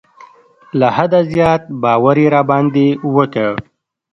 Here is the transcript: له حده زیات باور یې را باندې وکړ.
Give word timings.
له 0.79 0.87
حده 0.95 1.19
زیات 1.31 1.61
باور 1.83 2.17
یې 2.23 2.27
را 2.35 2.41
باندې 2.49 2.87
وکړ. 3.15 3.51